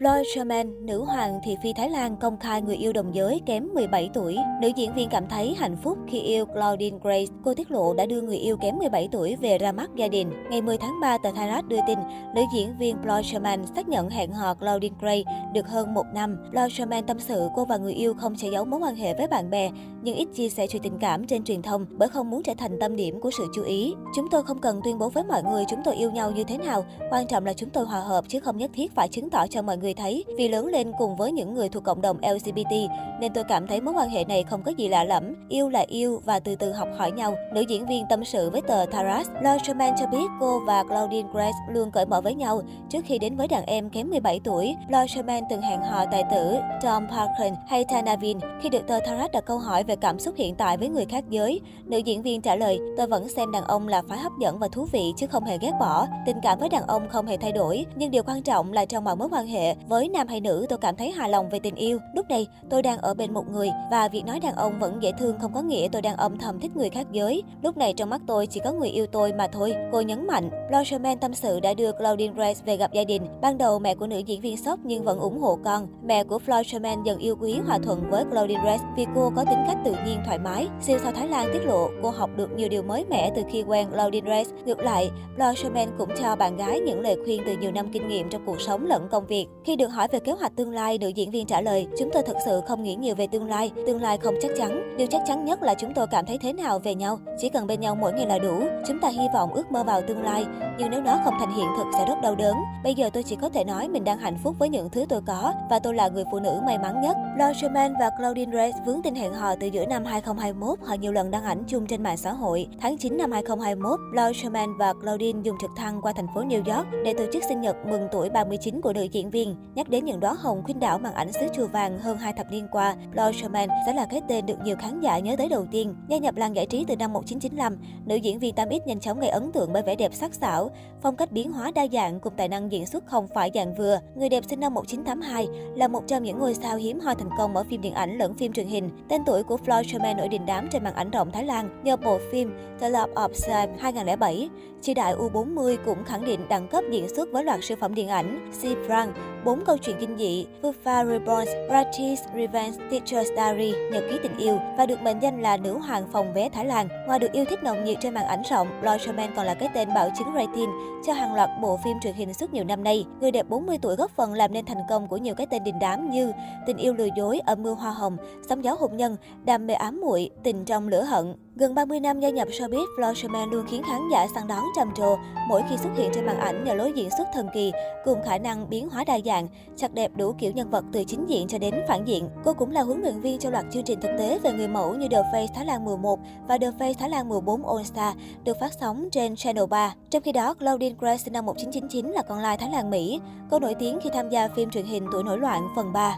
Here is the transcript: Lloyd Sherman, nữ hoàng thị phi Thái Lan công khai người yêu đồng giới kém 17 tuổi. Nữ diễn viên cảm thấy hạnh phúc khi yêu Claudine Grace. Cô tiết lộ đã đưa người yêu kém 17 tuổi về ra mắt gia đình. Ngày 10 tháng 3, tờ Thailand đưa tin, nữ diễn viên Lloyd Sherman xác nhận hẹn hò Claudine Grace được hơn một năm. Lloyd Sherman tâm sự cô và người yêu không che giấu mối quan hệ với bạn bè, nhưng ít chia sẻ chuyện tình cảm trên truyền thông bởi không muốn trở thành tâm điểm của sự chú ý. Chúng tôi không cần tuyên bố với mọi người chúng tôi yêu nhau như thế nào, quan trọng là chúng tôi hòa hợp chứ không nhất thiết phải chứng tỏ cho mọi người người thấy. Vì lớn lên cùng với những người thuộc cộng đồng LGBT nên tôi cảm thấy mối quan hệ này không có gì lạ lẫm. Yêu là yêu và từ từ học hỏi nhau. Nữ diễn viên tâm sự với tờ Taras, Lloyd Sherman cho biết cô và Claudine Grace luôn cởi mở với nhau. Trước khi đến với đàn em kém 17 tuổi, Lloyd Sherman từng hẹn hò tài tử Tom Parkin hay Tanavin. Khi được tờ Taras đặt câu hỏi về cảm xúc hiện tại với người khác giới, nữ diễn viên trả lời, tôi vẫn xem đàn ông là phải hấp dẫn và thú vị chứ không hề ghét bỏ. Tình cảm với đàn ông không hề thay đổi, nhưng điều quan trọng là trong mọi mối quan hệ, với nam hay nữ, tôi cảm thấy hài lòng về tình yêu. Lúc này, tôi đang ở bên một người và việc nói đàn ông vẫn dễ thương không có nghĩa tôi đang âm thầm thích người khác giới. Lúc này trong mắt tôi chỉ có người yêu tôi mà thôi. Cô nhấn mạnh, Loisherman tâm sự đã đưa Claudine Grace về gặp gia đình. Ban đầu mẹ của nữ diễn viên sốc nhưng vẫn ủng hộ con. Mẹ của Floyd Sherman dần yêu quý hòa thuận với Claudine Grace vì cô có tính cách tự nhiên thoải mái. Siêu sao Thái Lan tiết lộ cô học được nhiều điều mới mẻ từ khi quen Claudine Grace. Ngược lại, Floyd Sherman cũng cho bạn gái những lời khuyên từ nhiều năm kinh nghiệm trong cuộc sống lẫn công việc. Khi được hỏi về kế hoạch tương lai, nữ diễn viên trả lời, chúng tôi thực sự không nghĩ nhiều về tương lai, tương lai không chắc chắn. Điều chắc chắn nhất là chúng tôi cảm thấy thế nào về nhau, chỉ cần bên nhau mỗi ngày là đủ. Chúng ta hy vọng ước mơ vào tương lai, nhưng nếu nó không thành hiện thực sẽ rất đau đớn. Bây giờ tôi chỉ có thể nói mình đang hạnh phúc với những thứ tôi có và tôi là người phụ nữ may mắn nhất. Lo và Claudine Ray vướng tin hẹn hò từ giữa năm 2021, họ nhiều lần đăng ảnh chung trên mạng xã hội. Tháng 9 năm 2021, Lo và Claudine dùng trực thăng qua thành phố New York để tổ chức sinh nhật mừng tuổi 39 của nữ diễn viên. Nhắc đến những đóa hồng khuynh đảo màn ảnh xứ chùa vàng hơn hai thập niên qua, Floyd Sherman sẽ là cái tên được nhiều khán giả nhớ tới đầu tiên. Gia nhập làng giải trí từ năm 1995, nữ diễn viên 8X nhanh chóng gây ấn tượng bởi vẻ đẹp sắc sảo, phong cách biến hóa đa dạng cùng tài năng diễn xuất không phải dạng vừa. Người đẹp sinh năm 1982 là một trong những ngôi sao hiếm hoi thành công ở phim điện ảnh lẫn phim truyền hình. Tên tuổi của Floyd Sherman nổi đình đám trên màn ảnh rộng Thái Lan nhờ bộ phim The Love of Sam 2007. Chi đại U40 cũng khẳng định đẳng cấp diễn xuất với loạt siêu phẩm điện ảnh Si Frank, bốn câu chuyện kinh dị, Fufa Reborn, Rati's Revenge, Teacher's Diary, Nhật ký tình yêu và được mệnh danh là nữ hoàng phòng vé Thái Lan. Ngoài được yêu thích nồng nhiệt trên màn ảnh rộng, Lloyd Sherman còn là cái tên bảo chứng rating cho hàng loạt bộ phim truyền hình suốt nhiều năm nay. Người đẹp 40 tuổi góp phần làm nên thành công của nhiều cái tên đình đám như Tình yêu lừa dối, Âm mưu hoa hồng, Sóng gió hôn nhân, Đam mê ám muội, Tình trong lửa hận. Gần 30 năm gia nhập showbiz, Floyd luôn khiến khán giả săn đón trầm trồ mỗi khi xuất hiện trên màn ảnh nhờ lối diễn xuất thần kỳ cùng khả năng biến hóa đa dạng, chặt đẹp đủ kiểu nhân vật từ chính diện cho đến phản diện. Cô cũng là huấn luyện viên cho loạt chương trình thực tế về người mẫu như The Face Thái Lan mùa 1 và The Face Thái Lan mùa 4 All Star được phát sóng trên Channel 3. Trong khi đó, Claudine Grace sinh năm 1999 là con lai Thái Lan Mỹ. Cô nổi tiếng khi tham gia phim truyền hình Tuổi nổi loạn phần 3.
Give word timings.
Lloyd 0.00 0.26
Sherman, 0.34 0.86
nữ 0.86 1.04
hoàng 1.04 1.40
thị 1.44 1.56
phi 1.62 1.72
Thái 1.72 1.90
Lan 1.90 2.16
công 2.16 2.38
khai 2.38 2.62
người 2.62 2.76
yêu 2.76 2.92
đồng 2.92 3.14
giới 3.14 3.40
kém 3.46 3.68
17 3.74 4.10
tuổi. 4.14 4.36
Nữ 4.62 4.68
diễn 4.76 4.94
viên 4.94 5.08
cảm 5.08 5.26
thấy 5.28 5.54
hạnh 5.54 5.76
phúc 5.76 5.98
khi 6.08 6.20
yêu 6.20 6.46
Claudine 6.46 6.98
Grace. 7.02 7.32
Cô 7.44 7.54
tiết 7.54 7.70
lộ 7.70 7.94
đã 7.94 8.06
đưa 8.06 8.20
người 8.20 8.36
yêu 8.36 8.56
kém 8.56 8.78
17 8.78 9.08
tuổi 9.12 9.36
về 9.36 9.58
ra 9.58 9.72
mắt 9.72 9.90
gia 9.96 10.08
đình. 10.08 10.30
Ngày 10.50 10.62
10 10.62 10.76
tháng 10.78 11.00
3, 11.00 11.18
tờ 11.18 11.32
Thailand 11.32 11.66
đưa 11.66 11.78
tin, 11.86 11.98
nữ 12.34 12.42
diễn 12.54 12.78
viên 12.78 12.96
Lloyd 13.04 13.26
Sherman 13.26 13.66
xác 13.76 13.88
nhận 13.88 14.10
hẹn 14.10 14.32
hò 14.32 14.54
Claudine 14.54 14.96
Grace 15.00 15.22
được 15.54 15.68
hơn 15.68 15.94
một 15.94 16.04
năm. 16.14 16.36
Lloyd 16.52 16.72
Sherman 16.72 17.06
tâm 17.06 17.18
sự 17.18 17.48
cô 17.54 17.64
và 17.64 17.76
người 17.76 17.94
yêu 17.94 18.14
không 18.14 18.34
che 18.36 18.48
giấu 18.52 18.64
mối 18.64 18.80
quan 18.80 18.96
hệ 18.96 19.14
với 19.14 19.26
bạn 19.26 19.50
bè, 19.50 19.70
nhưng 20.02 20.16
ít 20.16 20.28
chia 20.34 20.48
sẻ 20.48 20.66
chuyện 20.66 20.82
tình 20.82 20.98
cảm 21.00 21.26
trên 21.26 21.44
truyền 21.44 21.62
thông 21.62 21.86
bởi 21.90 22.08
không 22.08 22.30
muốn 22.30 22.42
trở 22.42 22.52
thành 22.58 22.78
tâm 22.80 22.96
điểm 22.96 23.20
của 23.20 23.30
sự 23.38 23.46
chú 23.54 23.62
ý. 23.62 23.94
Chúng 24.16 24.28
tôi 24.30 24.42
không 24.42 24.58
cần 24.58 24.80
tuyên 24.84 24.98
bố 24.98 25.08
với 25.08 25.24
mọi 25.24 25.42
người 25.42 25.64
chúng 25.68 25.80
tôi 25.84 25.94
yêu 25.94 26.10
nhau 26.10 26.30
như 26.30 26.44
thế 26.44 26.58
nào, 26.58 26.84
quan 27.10 27.26
trọng 27.26 27.46
là 27.46 27.52
chúng 27.52 27.70
tôi 27.70 27.84
hòa 27.84 28.00
hợp 28.00 28.24
chứ 28.28 28.40
không 28.40 28.56
nhất 28.56 28.70
thiết 28.74 28.94
phải 28.94 29.08
chứng 29.08 29.30
tỏ 29.30 29.46
cho 29.46 29.62
mọi 29.62 29.76
người 29.76 29.87
người 29.88 29.94
thấy. 29.94 30.24
Vì 30.36 30.48
lớn 30.48 30.66
lên 30.66 30.92
cùng 30.98 31.16
với 31.16 31.32
những 31.32 31.54
người 31.54 31.68
thuộc 31.68 31.84
cộng 31.84 32.00
đồng 32.00 32.18
LGBT 32.32 32.72
nên 33.20 33.32
tôi 33.32 33.44
cảm 33.44 33.66
thấy 33.66 33.80
mối 33.80 33.94
quan 33.94 34.08
hệ 34.08 34.24
này 34.24 34.42
không 34.42 34.62
có 34.62 34.72
gì 34.76 34.88
lạ 34.88 35.04
lẫm. 35.04 35.34
Yêu 35.48 35.68
là 35.68 35.84
yêu 35.88 36.20
và 36.24 36.40
từ 36.40 36.54
từ 36.54 36.72
học 36.72 36.88
hỏi 36.96 37.10
nhau. 37.10 37.34
Nữ 37.54 37.60
diễn 37.68 37.86
viên 37.86 38.04
tâm 38.10 38.24
sự 38.24 38.50
với 38.50 38.60
tờ 38.60 38.86
Taras, 38.86 39.28
Lloyd 39.42 39.62
Sherman 39.66 39.94
cho 40.00 40.06
biết 40.06 40.26
cô 40.40 40.60
và 40.66 40.84
Claudine 40.84 41.28
Grace 41.32 41.58
luôn 41.70 41.90
cởi 41.90 42.06
mở 42.06 42.20
với 42.20 42.34
nhau. 42.34 42.62
Trước 42.90 43.04
khi 43.04 43.18
đến 43.18 43.36
với 43.36 43.48
đàn 43.48 43.66
em 43.66 43.90
kém 43.90 44.10
17 44.10 44.40
tuổi, 44.44 44.76
Lloyd 44.88 45.10
Sherman 45.10 45.42
từng 45.50 45.62
hẹn 45.62 45.80
hò 45.80 46.04
tài 46.12 46.24
tử 46.30 46.56
Tom 46.82 47.06
Parkin 47.08 47.54
hay 47.68 47.84
Tanavin. 47.84 48.38
Khi 48.62 48.68
được 48.68 48.86
tờ 48.86 48.98
Taras 49.06 49.30
đặt 49.32 49.44
câu 49.44 49.58
hỏi 49.58 49.84
về 49.84 49.96
cảm 49.96 50.18
xúc 50.18 50.34
hiện 50.36 50.54
tại 50.54 50.76
với 50.76 50.88
người 50.88 51.04
khác 51.04 51.24
giới, 51.30 51.60
nữ 51.84 51.98
diễn 51.98 52.22
viên 52.22 52.40
trả 52.40 52.56
lời, 52.56 52.78
tôi 52.96 53.06
vẫn 53.06 53.28
xem 53.28 53.52
đàn 53.52 53.64
ông 53.64 53.88
là 53.88 54.02
phải 54.08 54.18
hấp 54.18 54.32
dẫn 54.40 54.58
và 54.58 54.68
thú 54.68 54.86
vị 54.92 55.12
chứ 55.16 55.26
không 55.26 55.44
hề 55.44 55.58
ghét 55.58 55.72
bỏ. 55.80 56.06
Tình 56.26 56.36
cảm 56.42 56.58
với 56.58 56.68
đàn 56.68 56.86
ông 56.86 57.08
không 57.08 57.26
hề 57.26 57.36
thay 57.36 57.52
đổi, 57.52 57.86
nhưng 57.96 58.10
điều 58.10 58.22
quan 58.22 58.42
trọng 58.42 58.72
là 58.72 58.84
trong 58.84 59.04
mọi 59.04 59.16
mối 59.16 59.28
quan 59.32 59.46
hệ, 59.46 59.74
với 59.86 60.08
nam 60.08 60.28
hay 60.28 60.40
nữ, 60.40 60.66
tôi 60.68 60.78
cảm 60.78 60.96
thấy 60.96 61.10
hài 61.10 61.28
lòng 61.28 61.48
về 61.50 61.58
tình 61.58 61.74
yêu. 61.74 61.98
Lúc 62.14 62.26
này, 62.28 62.46
tôi 62.70 62.82
đang 62.82 62.98
ở 62.98 63.14
bên 63.14 63.34
một 63.34 63.44
người 63.52 63.70
và 63.90 64.08
việc 64.08 64.26
nói 64.26 64.40
đàn 64.40 64.54
ông 64.54 64.78
vẫn 64.78 65.02
dễ 65.02 65.12
thương 65.18 65.38
không 65.40 65.52
có 65.54 65.62
nghĩa 65.62 65.88
tôi 65.92 66.02
đang 66.02 66.16
âm 66.16 66.38
thầm 66.38 66.60
thích 66.60 66.76
người 66.76 66.90
khác 66.90 67.06
giới. 67.12 67.42
Lúc 67.62 67.76
này 67.76 67.92
trong 67.92 68.10
mắt 68.10 68.20
tôi 68.26 68.46
chỉ 68.46 68.60
có 68.64 68.72
người 68.72 68.88
yêu 68.88 69.06
tôi 69.06 69.32
mà 69.32 69.46
thôi. 69.52 69.74
Cô 69.92 70.00
nhấn 70.00 70.26
mạnh, 70.26 70.50
Loisherman 70.70 71.18
tâm 71.18 71.34
sự 71.34 71.60
đã 71.60 71.74
đưa 71.74 71.92
Claudine 71.92 72.34
Grace 72.34 72.60
về 72.64 72.76
gặp 72.76 72.92
gia 72.92 73.04
đình. 73.04 73.22
Ban 73.40 73.58
đầu 73.58 73.78
mẹ 73.78 73.94
của 73.94 74.06
nữ 74.06 74.18
diễn 74.18 74.40
viên 74.40 74.56
sốc 74.56 74.78
nhưng 74.84 75.04
vẫn 75.04 75.18
ủng 75.18 75.38
hộ 75.38 75.58
con. 75.64 75.86
Mẹ 76.04 76.24
của 76.24 76.38
Floyd 76.46 76.62
Sherman 76.62 77.02
dần 77.02 77.18
yêu 77.18 77.36
quý 77.40 77.58
hòa 77.66 77.78
thuận 77.78 78.10
với 78.10 78.24
Claudine 78.24 78.60
Grace 78.62 78.84
vì 78.96 79.06
cô 79.14 79.32
có 79.36 79.44
tính 79.44 79.58
cách 79.66 79.78
tự 79.84 79.94
nhiên 80.06 80.20
thoải 80.26 80.38
mái. 80.38 80.66
Siêu 80.80 80.98
sao 81.02 81.12
Thái 81.12 81.28
Lan 81.28 81.50
tiết 81.52 81.66
lộ 81.66 81.88
cô 82.02 82.10
học 82.10 82.30
được 82.36 82.50
nhiều 82.56 82.68
điều 82.68 82.82
mới 82.82 83.04
mẻ 83.10 83.32
từ 83.36 83.42
khi 83.50 83.62
quen 83.62 83.88
Claudine 83.90 84.26
Grace. 84.26 84.50
Ngược 84.66 84.78
lại, 84.78 85.10
Floyd 85.36 85.54
Sherman 85.54 85.88
cũng 85.98 86.08
cho 86.22 86.36
bạn 86.36 86.56
gái 86.56 86.80
những 86.80 87.00
lời 87.00 87.16
khuyên 87.24 87.42
từ 87.46 87.56
nhiều 87.56 87.72
năm 87.72 87.88
kinh 87.92 88.08
nghiệm 88.08 88.30
trong 88.30 88.42
cuộc 88.46 88.60
sống 88.60 88.86
lẫn 88.86 89.08
công 89.10 89.26
việc. 89.26 89.46
Khi 89.68 89.76
được 89.76 89.88
hỏi 89.88 90.08
về 90.10 90.18
kế 90.18 90.32
hoạch 90.32 90.56
tương 90.56 90.70
lai, 90.70 90.98
nữ 90.98 91.08
diễn 91.08 91.30
viên 91.30 91.46
trả 91.46 91.60
lời, 91.60 91.86
chúng 91.98 92.10
tôi 92.12 92.22
thực 92.22 92.36
sự 92.44 92.60
không 92.66 92.82
nghĩ 92.82 92.94
nhiều 92.94 93.14
về 93.14 93.26
tương 93.26 93.48
lai, 93.48 93.70
tương 93.86 94.02
lai 94.02 94.18
không 94.18 94.34
chắc 94.42 94.50
chắn. 94.56 94.96
Điều 94.98 95.06
chắc 95.06 95.22
chắn 95.26 95.44
nhất 95.44 95.62
là 95.62 95.74
chúng 95.74 95.94
tôi 95.94 96.06
cảm 96.10 96.26
thấy 96.26 96.38
thế 96.38 96.52
nào 96.52 96.78
về 96.78 96.94
nhau, 96.94 97.18
chỉ 97.38 97.48
cần 97.48 97.66
bên 97.66 97.80
nhau 97.80 97.94
mỗi 97.94 98.12
ngày 98.12 98.26
là 98.26 98.38
đủ. 98.38 98.60
Chúng 98.86 99.00
ta 99.00 99.08
hy 99.08 99.26
vọng 99.34 99.54
ước 99.54 99.72
mơ 99.72 99.84
vào 99.84 100.02
tương 100.08 100.22
lai, 100.22 100.46
nhưng 100.78 100.90
nếu 100.90 101.00
nó 101.00 101.20
không 101.24 101.34
thành 101.38 101.56
hiện 101.56 101.66
thực 101.76 101.86
sẽ 101.98 102.06
rất 102.08 102.14
đau 102.22 102.34
đớn. 102.34 102.56
Bây 102.84 102.94
giờ 102.94 103.10
tôi 103.12 103.22
chỉ 103.22 103.36
có 103.36 103.48
thể 103.48 103.64
nói 103.64 103.88
mình 103.88 104.04
đang 104.04 104.18
hạnh 104.18 104.38
phúc 104.44 104.54
với 104.58 104.68
những 104.68 104.90
thứ 104.90 105.04
tôi 105.08 105.20
có 105.26 105.52
và 105.70 105.78
tôi 105.78 105.94
là 105.94 106.08
người 106.08 106.24
phụ 106.32 106.38
nữ 106.38 106.60
may 106.66 106.78
mắn 106.78 107.00
nhất. 107.00 107.16
Lo 107.38 107.52
và 108.00 108.10
Claudine 108.18 108.56
Ray 108.56 108.72
vướng 108.86 109.02
tin 109.02 109.14
hẹn 109.14 109.32
hò 109.32 109.54
từ 109.54 109.66
giữa 109.66 109.86
năm 109.86 110.04
2021, 110.04 110.78
họ 110.86 110.94
nhiều 110.94 111.12
lần 111.12 111.30
đăng 111.30 111.44
ảnh 111.44 111.62
chung 111.66 111.86
trên 111.86 112.02
mạng 112.02 112.16
xã 112.16 112.32
hội. 112.32 112.66
Tháng 112.80 112.98
9 112.98 113.16
năm 113.16 113.32
2021, 113.32 114.00
Lo 114.12 114.30
và 114.78 114.92
Claudine 114.92 115.40
dùng 115.42 115.56
trực 115.60 115.70
thăng 115.76 116.00
qua 116.02 116.12
thành 116.12 116.26
phố 116.34 116.40
New 116.42 116.76
York 116.76 116.88
để 117.04 117.14
tổ 117.14 117.24
chức 117.32 117.44
sinh 117.48 117.60
nhật 117.60 117.76
mừng 117.90 118.08
tuổi 118.12 118.30
39 118.30 118.80
của 118.80 118.92
nữ 118.92 119.02
diễn 119.02 119.30
viên. 119.30 119.57
Nhắc 119.74 119.88
đến 119.88 120.04
những 120.04 120.20
đóa 120.20 120.34
hồng 120.34 120.62
khuynh 120.64 120.80
đảo 120.80 120.98
màn 120.98 121.14
ảnh 121.14 121.32
xứ 121.32 121.46
chùa 121.56 121.66
vàng 121.66 121.98
hơn 121.98 122.18
hai 122.18 122.32
thập 122.32 122.46
niên 122.50 122.68
qua, 122.70 122.94
Floyd 123.14 123.32
Sherman 123.32 123.68
sẽ 123.86 123.92
là 123.94 124.06
cái 124.10 124.20
tên 124.28 124.46
được 124.46 124.58
nhiều 124.64 124.76
khán 124.76 125.00
giả 125.00 125.18
nhớ 125.18 125.36
tới 125.36 125.48
đầu 125.48 125.66
tiên. 125.70 125.94
Gia 126.08 126.18
nhập 126.18 126.36
làng 126.36 126.56
giải 126.56 126.66
trí 126.66 126.84
từ 126.88 126.96
năm 126.96 127.12
1995, 127.12 127.76
nữ 128.06 128.16
diễn 128.16 128.38
viên 128.38 128.54
8X 128.54 128.80
nhanh 128.86 129.00
chóng 129.00 129.20
gây 129.20 129.30
ấn 129.30 129.52
tượng 129.52 129.72
bởi 129.72 129.82
vẻ 129.82 129.96
đẹp 129.96 130.14
sắc 130.14 130.34
sảo, 130.34 130.70
phong 131.02 131.16
cách 131.16 131.32
biến 131.32 131.52
hóa 131.52 131.70
đa 131.74 131.86
dạng 131.92 132.20
cùng 132.20 132.32
tài 132.36 132.48
năng 132.48 132.72
diễn 132.72 132.86
xuất 132.86 133.06
không 133.06 133.28
phải 133.34 133.50
dạng 133.54 133.74
vừa. 133.74 134.00
Người 134.14 134.28
đẹp 134.28 134.44
sinh 134.48 134.60
năm 134.60 134.74
1982 134.74 135.48
là 135.76 135.88
một 135.88 136.02
trong 136.06 136.22
những 136.22 136.38
ngôi 136.38 136.54
sao 136.54 136.76
hiếm 136.76 137.00
hoi 137.00 137.14
thành 137.14 137.30
công 137.38 137.56
ở 137.56 137.64
phim 137.64 137.80
điện 137.80 137.94
ảnh 137.94 138.18
lẫn 138.18 138.34
phim 138.34 138.52
truyền 138.52 138.66
hình. 138.66 138.90
Tên 139.08 139.22
tuổi 139.26 139.42
của 139.42 139.58
Floyd 139.66 139.82
Sherman 139.82 140.16
nổi 140.16 140.28
đình 140.28 140.46
đám 140.46 140.68
trên 140.68 140.84
màn 140.84 140.94
ảnh 140.94 141.10
rộng 141.10 141.30
Thái 141.30 141.44
Lan 141.44 141.82
nhờ 141.84 141.96
bộ 141.96 142.18
phim 142.32 142.56
The 142.80 142.90
Love 142.90 143.12
of 143.14 143.32
Sam 143.32 143.68
2007. 143.78 144.48
Chi 144.82 144.94
đại 144.94 145.14
U40 145.14 145.76
cũng 145.84 146.04
khẳng 146.04 146.24
định 146.24 146.40
đẳng 146.48 146.68
cấp 146.68 146.84
diễn 146.90 147.08
xuất 147.08 147.28
với 147.32 147.44
loạt 147.44 147.60
siêu 147.62 147.76
phẩm 147.80 147.94
điện 147.94 148.08
ảnh 148.08 148.50
Si 148.52 148.74
Frank, 148.88 149.08
bốn 149.44 149.64
câu 149.64 149.78
chuyện 149.78 149.96
kinh 150.00 150.16
dị, 150.18 150.46
Fufa 150.62 151.08
Reborn, 151.08 151.48
Rati's 151.68 152.16
Revenge, 152.34 152.78
Teacher's 152.90 153.24
Diary, 153.24 153.74
Nhật 153.92 154.04
ký 154.10 154.18
tình 154.22 154.36
yêu 154.38 154.58
và 154.78 154.86
được 154.86 155.02
mệnh 155.02 155.22
danh 155.22 155.42
là 155.42 155.56
nữ 155.56 155.78
hoàng 155.78 156.04
phòng 156.12 156.34
vé 156.34 156.48
Thái 156.48 156.64
Lan. 156.64 156.88
Ngoài 157.06 157.18
được 157.18 157.32
yêu 157.32 157.44
thích 157.44 157.62
nồng 157.62 157.84
nhiệt 157.84 157.96
trên 158.00 158.14
màn 158.14 158.26
ảnh 158.26 158.42
rộng, 158.50 158.68
Lloyd 158.82 159.02
Sherman 159.02 159.30
còn 159.36 159.46
là 159.46 159.54
cái 159.54 159.68
tên 159.74 159.88
bảo 159.94 160.10
chứng 160.18 160.28
rating 160.34 160.70
cho 161.06 161.12
hàng 161.12 161.34
loạt 161.34 161.50
bộ 161.62 161.78
phim 161.84 162.00
truyền 162.00 162.14
hình 162.14 162.34
suốt 162.34 162.52
nhiều 162.52 162.64
năm 162.64 162.84
nay. 162.84 163.06
Người 163.20 163.30
đẹp 163.30 163.46
40 163.48 163.78
tuổi 163.82 163.96
góp 163.96 164.10
phần 164.10 164.32
làm 164.32 164.52
nên 164.52 164.64
thành 164.64 164.82
công 164.88 165.08
của 165.08 165.16
nhiều 165.16 165.34
cái 165.34 165.46
tên 165.46 165.64
đình 165.64 165.78
đám 165.80 166.10
như 166.10 166.32
Tình 166.66 166.76
yêu 166.76 166.94
lừa 166.94 167.08
dối, 167.16 167.38
Âm 167.38 167.62
mưu 167.62 167.74
hoa 167.74 167.90
hồng, 167.90 168.16
Sóng 168.48 168.64
gió 168.64 168.76
hôn 168.80 168.96
nhân, 168.96 169.16
Đam 169.44 169.66
mê 169.66 169.74
ám 169.74 170.00
muội, 170.00 170.30
Tình 170.42 170.64
trong 170.64 170.88
lửa 170.88 171.02
hận. 171.02 171.34
Gần 171.58 171.74
30 171.74 172.00
năm 172.00 172.20
gia 172.20 172.28
nhập 172.28 172.48
showbiz, 172.48 172.86
Floyd 172.96 173.50
luôn 173.50 173.66
khiến 173.68 173.82
khán 173.82 174.08
giả 174.12 174.26
săn 174.34 174.46
đón 174.48 174.64
trầm 174.76 174.88
trồ 174.94 175.16
mỗi 175.48 175.62
khi 175.70 175.76
xuất 175.76 175.90
hiện 175.96 176.10
trên 176.14 176.26
màn 176.26 176.38
ảnh 176.38 176.64
nhờ 176.64 176.74
lối 176.74 176.92
diễn 176.96 177.08
xuất 177.18 177.24
thần 177.34 177.48
kỳ 177.54 177.72
cùng 178.04 178.22
khả 178.24 178.38
năng 178.38 178.70
biến 178.70 178.88
hóa 178.88 179.04
đa 179.04 179.18
dạng, 179.24 179.48
chặt 179.76 179.94
đẹp 179.94 180.10
đủ 180.16 180.34
kiểu 180.38 180.52
nhân 180.52 180.70
vật 180.70 180.84
từ 180.92 181.04
chính 181.04 181.26
diện 181.26 181.48
cho 181.48 181.58
đến 181.58 181.74
phản 181.88 182.04
diện. 182.04 182.28
Cô 182.44 182.54
cũng 182.54 182.70
là 182.70 182.82
huấn 182.82 183.02
luyện 183.02 183.20
viên 183.20 183.38
cho 183.38 183.50
loạt 183.50 183.64
chương 183.70 183.84
trình 183.84 184.00
thực 184.00 184.10
tế 184.18 184.38
về 184.38 184.52
người 184.52 184.68
mẫu 184.68 184.94
như 184.94 185.08
The 185.08 185.22
Face 185.32 185.46
Thái 185.54 185.66
Lan 185.66 185.84
mùa 185.84 185.96
1 185.96 186.18
và 186.48 186.58
The 186.58 186.70
Face 186.78 186.94
Thái 186.94 187.10
Lan 187.10 187.28
mùa 187.28 187.40
4 187.40 187.66
All 187.66 187.84
Star 187.84 188.16
được 188.44 188.60
phát 188.60 188.72
sóng 188.80 189.08
trên 189.12 189.36
Channel 189.36 189.66
3. 189.66 189.94
Trong 190.10 190.22
khi 190.22 190.32
đó, 190.32 190.54
Claudine 190.54 190.96
Grace 190.98 191.22
sinh 191.24 191.32
năm 191.32 191.46
1999 191.46 192.12
là 192.12 192.22
con 192.22 192.38
lai 192.38 192.56
Thái 192.56 192.70
Lan 192.70 192.90
Mỹ. 192.90 193.20
Cô 193.50 193.58
nổi 193.58 193.74
tiếng 193.74 193.98
khi 194.02 194.10
tham 194.12 194.30
gia 194.30 194.48
phim 194.48 194.70
truyền 194.70 194.84
hình 194.84 195.06
Tuổi 195.12 195.24
nổi 195.24 195.38
loạn 195.38 195.68
phần 195.76 195.92
3. 195.92 196.16